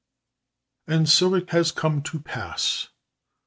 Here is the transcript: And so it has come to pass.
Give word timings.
And 0.87 1.07
so 1.07 1.35
it 1.35 1.51
has 1.51 1.71
come 1.71 2.01
to 2.01 2.19
pass. 2.19 2.87